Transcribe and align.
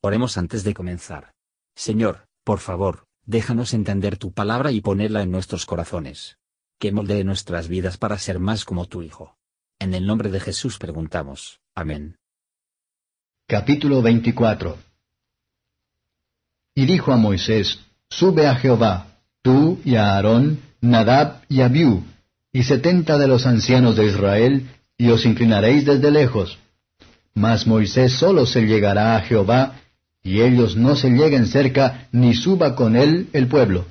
Oremos 0.00 0.38
antes 0.38 0.62
de 0.62 0.74
comenzar. 0.74 1.32
Señor, 1.74 2.28
por 2.44 2.60
favor, 2.60 3.06
déjanos 3.26 3.74
entender 3.74 4.16
tu 4.16 4.32
palabra 4.32 4.70
y 4.70 4.80
ponerla 4.80 5.22
en 5.22 5.32
nuestros 5.32 5.66
corazones. 5.66 6.38
Que 6.78 6.92
moldee 6.92 7.24
nuestras 7.24 7.66
vidas 7.66 7.98
para 7.98 8.16
ser 8.18 8.38
más 8.38 8.64
como 8.64 8.86
tu 8.86 9.02
Hijo. 9.02 9.36
En 9.80 9.94
el 9.94 10.06
nombre 10.06 10.30
de 10.30 10.38
Jesús 10.38 10.78
preguntamos. 10.78 11.60
Amén. 11.74 12.16
Capítulo 13.48 14.00
24 14.00 14.78
Y 16.76 16.86
dijo 16.86 17.12
a 17.12 17.16
Moisés, 17.16 17.80
Sube 18.08 18.46
a 18.46 18.54
Jehová, 18.54 19.18
tú 19.42 19.80
y 19.84 19.96
a 19.96 20.14
Aarón, 20.14 20.60
Nadab 20.80 21.42
y 21.48 21.60
Abiú, 21.62 22.04
y 22.52 22.62
setenta 22.62 23.18
de 23.18 23.26
los 23.26 23.46
ancianos 23.46 23.96
de 23.96 24.06
Israel, 24.06 24.70
y 24.96 25.10
os 25.10 25.26
inclinaréis 25.26 25.84
desde 25.84 26.10
lejos. 26.10 26.58
Mas 27.34 27.66
Moisés 27.66 28.12
solo 28.12 28.46
se 28.46 28.62
llegará 28.62 29.16
a 29.16 29.20
Jehová, 29.22 29.80
y 30.22 30.42
ellos 30.42 30.76
no 30.76 30.96
se 30.96 31.10
lleguen 31.10 31.46
cerca, 31.46 32.08
ni 32.12 32.34
suba 32.34 32.74
con 32.74 32.96
él 32.96 33.28
el 33.32 33.46
pueblo. 33.46 33.86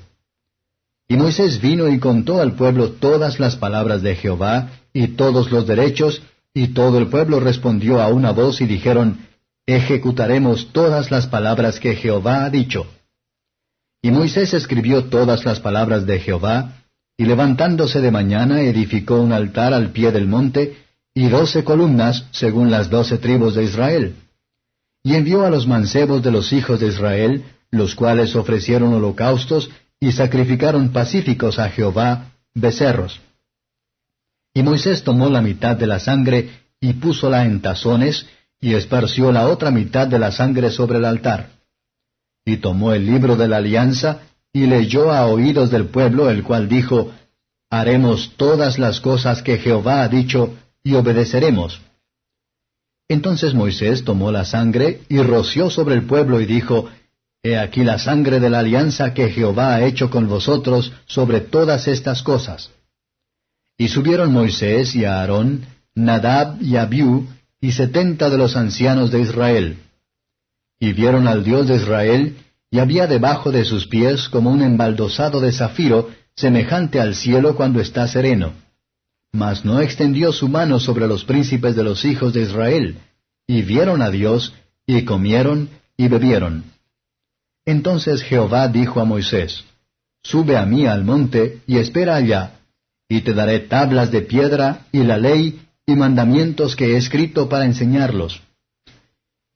Y 1.08 1.16
Moisés 1.16 1.60
vino 1.60 1.88
y 1.88 1.98
contó 1.98 2.40
al 2.40 2.52
pueblo 2.52 2.90
todas 2.92 3.40
las 3.40 3.56
palabras 3.56 4.02
de 4.02 4.14
Jehová, 4.14 4.70
y 4.92 5.08
todos 5.08 5.50
los 5.50 5.66
derechos, 5.66 6.22
y 6.52 6.68
todo 6.68 6.98
el 6.98 7.08
pueblo 7.08 7.40
respondió 7.40 8.00
a 8.00 8.08
una 8.08 8.32
voz 8.32 8.60
y 8.60 8.66
dijeron, 8.66 9.26
Ejecutaremos 9.66 10.72
todas 10.72 11.10
las 11.10 11.26
palabras 11.26 11.78
que 11.80 11.94
Jehová 11.94 12.44
ha 12.44 12.50
dicho. 12.50 12.86
Y 14.02 14.10
Moisés 14.10 14.54
escribió 14.54 15.04
todas 15.04 15.44
las 15.44 15.60
palabras 15.60 16.06
de 16.06 16.20
Jehová, 16.20 16.74
y 17.16 17.24
levantándose 17.24 18.00
de 18.00 18.10
mañana 18.10 18.60
edificó 18.60 19.20
un 19.20 19.32
altar 19.32 19.74
al 19.74 19.90
pie 19.90 20.12
del 20.12 20.26
monte, 20.26 20.76
y 21.14 21.28
doce 21.28 21.64
columnas 21.64 22.26
según 22.30 22.70
las 22.70 22.90
doce 22.90 23.18
tribus 23.18 23.56
de 23.56 23.64
Israel 23.64 24.14
y 25.08 25.14
envió 25.14 25.46
a 25.46 25.48
los 25.48 25.66
mancebos 25.66 26.22
de 26.22 26.30
los 26.30 26.52
hijos 26.52 26.80
de 26.80 26.88
Israel, 26.88 27.42
los 27.70 27.94
cuales 27.94 28.36
ofrecieron 28.36 28.92
holocaustos 28.92 29.70
y 29.98 30.12
sacrificaron 30.12 30.90
pacíficos 30.90 31.58
a 31.58 31.70
Jehová, 31.70 32.32
becerros. 32.54 33.18
Y 34.52 34.62
Moisés 34.62 35.04
tomó 35.04 35.30
la 35.30 35.40
mitad 35.40 35.76
de 35.76 35.86
la 35.86 35.98
sangre 35.98 36.50
y 36.78 36.92
púsola 36.92 37.46
en 37.46 37.62
tazones, 37.62 38.26
y 38.60 38.74
esparció 38.74 39.32
la 39.32 39.48
otra 39.48 39.70
mitad 39.70 40.06
de 40.06 40.18
la 40.18 40.30
sangre 40.30 40.70
sobre 40.70 40.98
el 40.98 41.06
altar. 41.06 41.52
Y 42.44 42.58
tomó 42.58 42.92
el 42.92 43.06
libro 43.06 43.34
de 43.36 43.48
la 43.48 43.56
alianza, 43.56 44.20
y 44.52 44.66
leyó 44.66 45.10
a 45.10 45.24
oídos 45.24 45.70
del 45.70 45.86
pueblo, 45.86 46.28
el 46.28 46.42
cual 46.42 46.68
dijo, 46.68 47.12
Haremos 47.70 48.34
todas 48.36 48.78
las 48.78 49.00
cosas 49.00 49.42
que 49.42 49.56
Jehová 49.56 50.02
ha 50.02 50.08
dicho, 50.08 50.54
y 50.84 50.96
obedeceremos. 50.96 51.80
Entonces 53.08 53.54
Moisés 53.54 54.04
tomó 54.04 54.30
la 54.30 54.44
sangre 54.44 55.00
y 55.08 55.18
roció 55.22 55.70
sobre 55.70 55.94
el 55.94 56.02
pueblo 56.02 56.40
y 56.40 56.46
dijo, 56.46 56.88
He 57.42 57.56
aquí 57.56 57.82
la 57.82 57.98
sangre 57.98 58.38
de 58.38 58.50
la 58.50 58.58
alianza 58.58 59.14
que 59.14 59.30
Jehová 59.30 59.74
ha 59.74 59.84
hecho 59.84 60.10
con 60.10 60.28
vosotros 60.28 60.92
sobre 61.06 61.40
todas 61.40 61.88
estas 61.88 62.22
cosas. 62.22 62.70
Y 63.78 63.88
subieron 63.88 64.32
Moisés 64.32 64.94
y 64.94 65.04
Aarón, 65.04 65.64
Nadab 65.94 66.60
y 66.60 66.76
Abiú, 66.76 67.26
y 67.60 67.72
setenta 67.72 68.28
de 68.28 68.36
los 68.36 68.56
ancianos 68.56 69.10
de 69.10 69.20
Israel. 69.20 69.78
Y 70.78 70.92
vieron 70.92 71.26
al 71.26 71.44
Dios 71.44 71.66
de 71.66 71.76
Israel, 71.76 72.36
y 72.70 72.78
había 72.78 73.06
debajo 73.06 73.50
de 73.50 73.64
sus 73.64 73.86
pies 73.86 74.28
como 74.28 74.50
un 74.50 74.62
embaldosado 74.62 75.40
de 75.40 75.52
zafiro, 75.52 76.10
semejante 76.36 77.00
al 77.00 77.14
cielo 77.14 77.56
cuando 77.56 77.80
está 77.80 78.06
sereno 78.06 78.52
mas 79.32 79.64
no 79.64 79.80
extendió 79.80 80.32
su 80.32 80.48
mano 80.48 80.80
sobre 80.80 81.06
los 81.06 81.24
príncipes 81.24 81.76
de 81.76 81.84
los 81.84 82.04
hijos 82.04 82.32
de 82.32 82.42
Israel, 82.42 82.98
y 83.46 83.62
vieron 83.62 84.02
a 84.02 84.10
Dios, 84.10 84.54
y 84.86 85.04
comieron, 85.04 85.68
y 85.96 86.08
bebieron. 86.08 86.64
Entonces 87.66 88.22
Jehová 88.22 88.68
dijo 88.68 89.00
a 89.00 89.04
Moisés, 89.04 89.64
Sube 90.22 90.56
a 90.56 90.66
mí 90.66 90.86
al 90.86 91.04
monte, 91.04 91.60
y 91.66 91.78
espera 91.78 92.16
allá, 92.16 92.60
y 93.08 93.20
te 93.22 93.34
daré 93.34 93.60
tablas 93.60 94.10
de 94.10 94.22
piedra, 94.22 94.86
y 94.92 95.02
la 95.02 95.18
ley, 95.18 95.60
y 95.86 95.96
mandamientos 95.96 96.76
que 96.76 96.92
he 96.92 96.96
escrito 96.96 97.48
para 97.48 97.64
enseñarlos. 97.64 98.42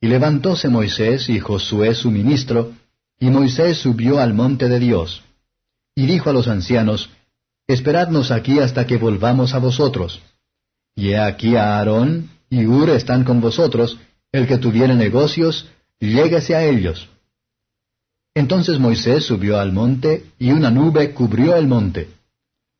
Y 0.01 0.07
levantóse 0.07 0.69
Moisés 0.69 1.29
y 1.29 1.39
Josué 1.39 1.95
su 1.95 2.11
ministro, 2.11 2.73
y 3.19 3.29
Moisés 3.29 3.77
subió 3.77 4.19
al 4.19 4.33
monte 4.33 4.67
de 4.67 4.79
Dios. 4.79 5.21
Y 5.95 6.07
dijo 6.07 6.29
a 6.29 6.33
los 6.33 6.47
ancianos, 6.47 7.09
Esperadnos 7.67 8.31
aquí 8.31 8.59
hasta 8.59 8.85
que 8.85 8.97
volvamos 8.97 9.53
a 9.53 9.59
vosotros. 9.59 10.21
Y 10.95 11.09
he 11.09 11.17
aquí 11.17 11.55
a 11.55 11.77
Aarón 11.77 12.29
y 12.49 12.65
Ur 12.65 12.89
están 12.89 13.23
con 13.23 13.41
vosotros, 13.41 13.97
el 14.31 14.47
que 14.47 14.57
tuviere 14.57 14.95
negocios, 14.95 15.69
lléguese 15.99 16.55
a 16.55 16.63
ellos. 16.65 17.09
Entonces 18.35 18.79
Moisés 18.79 19.25
subió 19.25 19.59
al 19.59 19.71
monte, 19.71 20.25
y 20.39 20.51
una 20.51 20.69
nube 20.69 21.13
cubrió 21.13 21.55
el 21.55 21.67
monte. 21.67 22.09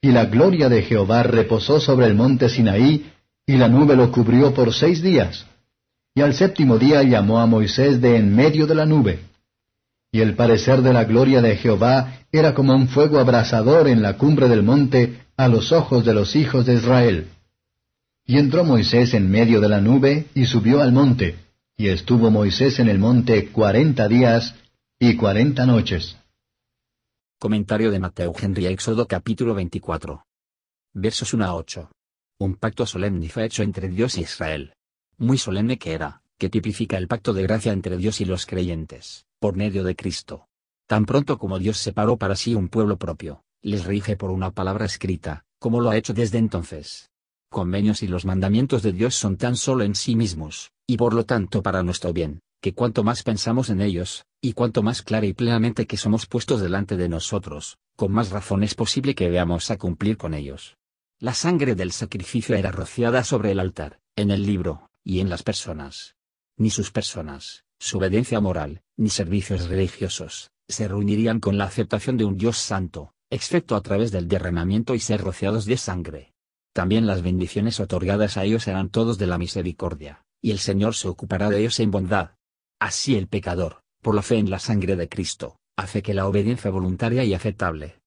Y 0.01 0.11
la 0.11 0.25
gloria 0.25 0.67
de 0.69 0.81
Jehová 0.81 1.23
reposó 1.23 1.79
sobre 1.79 2.07
el 2.07 2.15
monte 2.15 2.49
Sinaí, 2.49 3.11
y 3.45 3.57
la 3.57 3.67
nube 3.67 3.95
lo 3.95 4.11
cubrió 4.11 4.53
por 4.53 4.73
seis 4.73 5.01
días. 5.01 5.45
Y 6.15 6.21
al 6.21 6.33
séptimo 6.33 6.77
día 6.77 7.03
llamó 7.03 7.39
a 7.39 7.45
Moisés 7.45 8.01
de 8.01 8.17
en 8.17 8.35
medio 8.35 8.67
de 8.67 8.75
la 8.75 8.85
nube. 8.85 9.19
Y 10.13 10.21
el 10.21 10.35
parecer 10.35 10.83
de 10.83 10.93
la 10.93 11.05
gloria 11.05 11.41
de 11.41 11.57
Jehová 11.57 12.19
era 12.31 12.53
como 12.53 12.75
un 12.75 12.87
fuego 12.87 13.17
abrasador 13.17 13.87
en 13.87 14.03
la 14.03 14.15
cumbre 14.15 14.47
del 14.47 14.61
monte 14.61 15.23
a 15.35 15.47
los 15.47 15.71
ojos 15.71 16.05
de 16.05 16.13
los 16.13 16.35
hijos 16.35 16.67
de 16.67 16.75
Israel. 16.75 17.31
Y 18.23 18.37
entró 18.37 18.63
Moisés 18.63 19.15
en 19.15 19.31
medio 19.31 19.59
de 19.59 19.69
la 19.69 19.81
nube 19.81 20.27
y 20.35 20.45
subió 20.45 20.83
al 20.83 20.91
monte, 20.91 21.39
y 21.75 21.87
estuvo 21.87 22.29
Moisés 22.29 22.77
en 22.77 22.89
el 22.89 22.99
monte 22.99 23.49
cuarenta 23.51 24.07
días 24.07 24.53
y 24.99 25.15
cuarenta 25.17 25.65
noches. 25.65 26.15
Comentario 27.39 27.89
de 27.89 27.99
Mateo 27.99 28.33
Henry 28.39 28.67
Éxodo 28.67 29.07
capítulo 29.07 29.55
24. 29.55 30.23
Versos 30.93 31.33
1 31.33 31.43
a 31.43 31.55
8. 31.55 31.89
Un 32.37 32.55
pacto 32.55 32.85
solemne 32.85 33.29
fue 33.29 33.45
hecho 33.45 33.63
entre 33.63 33.89
Dios 33.89 34.19
y 34.19 34.21
Israel. 34.21 34.75
Muy 35.17 35.39
solemne 35.39 35.79
que 35.79 35.93
era, 35.93 36.22
que 36.43 36.49
tipifica 36.49 36.97
el 36.97 37.07
pacto 37.07 37.31
de 37.31 37.43
gracia 37.43 37.71
entre 37.71 37.95
Dios 37.95 38.19
y 38.19 38.25
los 38.25 38.45
creyentes, 38.45 39.25
por 39.39 39.55
medio 39.55 39.85
de 39.85 39.95
Cristo. 39.95 40.49
Tan 40.87 41.05
pronto 41.05 41.37
como 41.37 41.57
Dios 41.57 41.77
separó 41.77 42.17
para 42.17 42.35
sí 42.35 42.53
un 42.53 42.67
pueblo 42.67 42.97
propio, 42.97 43.45
les 43.61 43.85
rige 43.85 44.17
por 44.17 44.29
una 44.29 44.51
palabra 44.51 44.85
escrita, 44.85 45.45
como 45.57 45.79
lo 45.79 45.89
ha 45.89 45.95
hecho 45.95 46.13
desde 46.13 46.39
entonces. 46.39 47.11
Convenios 47.49 48.03
y 48.03 48.07
los 48.07 48.25
mandamientos 48.25 48.83
de 48.83 48.91
Dios 48.91 49.15
son 49.15 49.37
tan 49.37 49.55
solo 49.55 49.85
en 49.85 49.95
sí 49.95 50.17
mismos, 50.17 50.73
y 50.85 50.97
por 50.97 51.13
lo 51.13 51.23
tanto 51.23 51.63
para 51.63 51.81
nuestro 51.81 52.11
bien, 52.11 52.41
que 52.59 52.73
cuanto 52.73 53.05
más 53.05 53.23
pensamos 53.23 53.69
en 53.69 53.79
ellos, 53.79 54.25
y 54.41 54.51
cuanto 54.51 54.83
más 54.83 55.01
clara 55.01 55.25
y 55.25 55.31
plenamente 55.31 55.87
que 55.87 55.95
somos 55.95 56.25
puestos 56.25 56.59
delante 56.59 56.97
de 56.97 57.07
nosotros, 57.07 57.77
con 57.95 58.11
más 58.11 58.31
razón 58.31 58.63
es 58.63 58.75
posible 58.75 59.15
que 59.15 59.29
veamos 59.29 59.71
a 59.71 59.77
cumplir 59.77 60.17
con 60.17 60.33
ellos. 60.33 60.75
La 61.19 61.35
sangre 61.35 61.73
del 61.75 61.93
sacrificio 61.93 62.53
era 62.57 62.69
rociada 62.69 63.23
sobre 63.23 63.51
el 63.51 63.61
altar, 63.61 64.01
en 64.17 64.29
el 64.29 64.45
libro, 64.45 64.89
y 65.05 65.21
en 65.21 65.29
las 65.29 65.43
personas. 65.43 66.17
Ni 66.57 66.69
sus 66.69 66.91
personas, 66.91 67.65
su 67.79 67.97
obediencia 67.97 68.39
moral, 68.39 68.83
ni 68.95 69.09
servicios 69.09 69.67
religiosos, 69.67 70.51
se 70.67 70.87
reunirían 70.87 71.39
con 71.39 71.57
la 71.57 71.65
aceptación 71.65 72.15
de 72.17 72.25
un 72.25 72.37
Dios 72.37 72.57
santo, 72.57 73.13
excepto 73.29 73.75
a 73.75 73.81
través 73.81 74.11
del 74.11 74.27
derramamiento 74.27 74.93
y 74.93 74.99
ser 74.99 75.21
rociados 75.21 75.65
de 75.65 75.77
sangre. 75.77 76.33
También 76.73 77.07
las 77.07 77.21
bendiciones 77.21 77.79
otorgadas 77.79 78.37
a 78.37 78.43
ellos 78.43 78.63
serán 78.63 78.89
todos 78.89 79.17
de 79.17 79.27
la 79.27 79.37
misericordia, 79.37 80.23
y 80.41 80.51
el 80.51 80.59
Señor 80.59 80.95
se 80.95 81.07
ocupará 81.07 81.49
de 81.49 81.59
ellos 81.59 81.79
en 81.79 81.91
bondad. 81.91 82.35
Así 82.79 83.15
el 83.15 83.27
pecador, 83.27 83.81
por 84.01 84.13
la 84.13 84.21
fe 84.21 84.37
en 84.37 84.49
la 84.49 84.59
sangre 84.59 84.95
de 84.95 85.09
Cristo, 85.09 85.57
hace 85.75 86.03
que 86.03 86.13
la 86.13 86.27
obediencia 86.27 86.69
voluntaria 86.69 87.23
y 87.23 87.33
aceptable. 87.33 87.99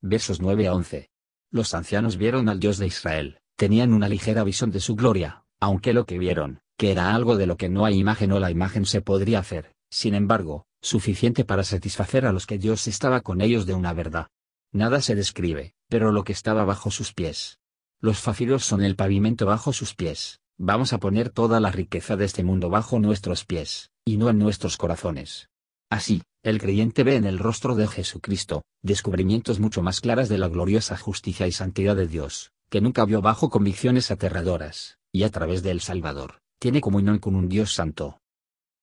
Versos 0.00 0.40
9 0.40 0.68
a 0.68 0.74
11. 0.74 1.10
Los 1.50 1.74
ancianos 1.74 2.16
vieron 2.16 2.48
al 2.48 2.60
Dios 2.60 2.78
de 2.78 2.86
Israel, 2.86 3.38
tenían 3.56 3.92
una 3.92 4.08
ligera 4.08 4.44
visión 4.44 4.70
de 4.70 4.80
su 4.80 4.96
gloria, 4.96 5.44
aunque 5.60 5.92
lo 5.92 6.06
que 6.06 6.18
vieron, 6.18 6.60
que 6.76 6.90
era 6.90 7.14
algo 7.14 7.36
de 7.36 7.46
lo 7.46 7.56
que 7.56 7.68
no 7.68 7.84
hay 7.84 7.98
imagen 7.98 8.32
o 8.32 8.40
la 8.40 8.50
imagen 8.50 8.84
se 8.86 9.00
podría 9.00 9.38
hacer, 9.38 9.74
sin 9.90 10.14
embargo, 10.14 10.66
suficiente 10.82 11.44
para 11.44 11.64
satisfacer 11.64 12.26
a 12.26 12.32
los 12.32 12.46
que 12.46 12.58
Dios 12.58 12.86
estaba 12.88 13.20
con 13.20 13.40
ellos 13.40 13.66
de 13.66 13.74
una 13.74 13.92
verdad. 13.92 14.28
Nada 14.72 15.00
se 15.00 15.14
describe, 15.14 15.74
pero 15.88 16.12
lo 16.12 16.24
que 16.24 16.32
estaba 16.32 16.64
bajo 16.64 16.90
sus 16.90 17.12
pies. 17.12 17.58
Los 18.00 18.18
fafiros 18.18 18.64
son 18.64 18.82
el 18.82 18.96
pavimento 18.96 19.46
bajo 19.46 19.72
sus 19.72 19.94
pies, 19.94 20.40
vamos 20.58 20.92
a 20.92 20.98
poner 20.98 21.30
toda 21.30 21.60
la 21.60 21.70
riqueza 21.70 22.16
de 22.16 22.24
este 22.24 22.42
mundo 22.42 22.70
bajo 22.70 22.98
nuestros 22.98 23.44
pies, 23.44 23.90
y 24.04 24.16
no 24.16 24.28
en 24.28 24.38
nuestros 24.38 24.76
corazones. 24.76 25.48
Así, 25.90 26.22
el 26.42 26.60
creyente 26.60 27.04
ve 27.04 27.16
en 27.16 27.24
el 27.24 27.38
rostro 27.38 27.76
de 27.76 27.86
Jesucristo, 27.86 28.62
descubrimientos 28.82 29.60
mucho 29.60 29.80
más 29.80 30.00
claras 30.00 30.28
de 30.28 30.38
la 30.38 30.48
gloriosa 30.48 30.96
justicia 30.96 31.46
y 31.46 31.52
santidad 31.52 31.94
de 31.96 32.08
Dios, 32.08 32.50
que 32.68 32.80
nunca 32.80 33.04
vio 33.04 33.22
bajo 33.22 33.48
convicciones 33.48 34.10
aterradoras, 34.10 34.98
y 35.12 35.22
a 35.22 35.30
través 35.30 35.62
del 35.62 35.80
Salvador, 35.80 36.42
tiene 36.58 36.80
comunión 36.80 37.18
con 37.18 37.34
un 37.34 37.48
Dios 37.48 37.74
santo. 37.74 38.20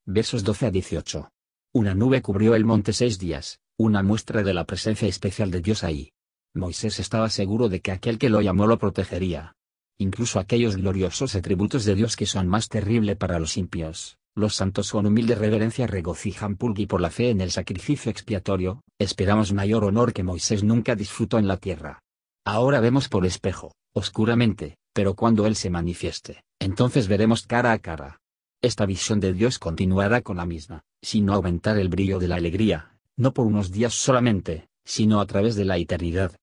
Versos 0.05 0.43
12 0.43 0.65
a 0.67 0.71
18. 0.71 1.29
Una 1.73 1.95
nube 1.95 2.21
cubrió 2.21 2.55
el 2.55 2.65
monte 2.65 2.93
seis 2.93 3.17
días, 3.17 3.59
una 3.77 4.03
muestra 4.03 4.43
de 4.43 4.53
la 4.53 4.65
presencia 4.65 5.07
especial 5.07 5.51
de 5.51 5.61
Dios 5.61 5.83
ahí. 5.83 6.11
Moisés 6.53 6.99
estaba 6.99 7.29
seguro 7.29 7.69
de 7.69 7.79
que 7.79 7.91
aquel 7.91 8.17
que 8.17 8.29
lo 8.29 8.41
llamó 8.41 8.67
lo 8.67 8.77
protegería. 8.77 9.55
Incluso 9.97 10.39
aquellos 10.39 10.75
gloriosos 10.75 11.35
atributos 11.35 11.85
de 11.85 11.95
Dios 11.95 12.15
que 12.15 12.25
son 12.25 12.47
más 12.47 12.67
terribles 12.67 13.15
para 13.17 13.39
los 13.39 13.57
impios, 13.57 14.17
Los 14.35 14.55
santos 14.55 14.91
con 14.91 15.05
humilde 15.05 15.35
reverencia 15.35 15.87
regocijan 15.87 16.55
pulgui 16.55 16.85
por 16.85 17.01
la 17.01 17.09
fe 17.09 17.31
en 17.31 17.41
el 17.41 17.51
sacrificio 17.51 18.09
expiatorio, 18.09 18.81
esperamos 18.97 19.51
mayor 19.51 19.83
honor 19.83 20.13
que 20.13 20.23
Moisés 20.23 20.63
nunca 20.63 20.95
disfrutó 20.95 21.37
en 21.37 21.47
la 21.47 21.57
tierra. 21.57 22.01
Ahora 22.45 22.79
vemos 22.79 23.09
por 23.09 23.25
espejo, 23.25 23.73
oscuramente, 23.93 24.77
pero 24.93 25.15
cuando 25.15 25.45
Él 25.45 25.55
se 25.55 25.69
manifieste, 25.69 26.43
entonces 26.61 27.07
veremos 27.07 27.47
cara 27.47 27.71
a 27.71 27.79
cara. 27.79 28.21
Esta 28.61 28.85
visión 28.85 29.19
de 29.19 29.33
Dios 29.33 29.57
continuará 29.57 30.21
con 30.21 30.37
la 30.37 30.45
misma, 30.45 30.83
sino 31.01 31.33
aumentar 31.33 31.79
el 31.79 31.89
brillo 31.89 32.19
de 32.19 32.27
la 32.27 32.35
alegría, 32.35 32.99
no 33.17 33.33
por 33.33 33.47
unos 33.47 33.71
días 33.71 33.95
solamente, 33.95 34.69
sino 34.85 35.19
a 35.19 35.25
través 35.25 35.55
de 35.55 35.65
la 35.65 35.77
eternidad. 35.77 36.37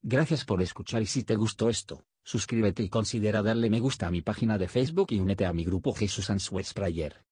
Gracias 0.00 0.44
por 0.44 0.62
escuchar 0.62 1.02
y 1.02 1.06
si 1.06 1.24
te 1.24 1.34
gustó 1.34 1.68
esto, 1.68 2.04
suscríbete 2.22 2.84
y 2.84 2.88
considera 2.88 3.42
darle 3.42 3.68
me 3.68 3.80
gusta 3.80 4.06
a 4.06 4.10
mi 4.12 4.22
página 4.22 4.58
de 4.58 4.68
Facebook 4.68 5.08
y 5.10 5.18
únete 5.18 5.44
a 5.44 5.52
mi 5.52 5.64
grupo 5.64 5.92
Jesús 5.92 6.30
Answers 6.30 6.72
Prayer. 6.72 7.24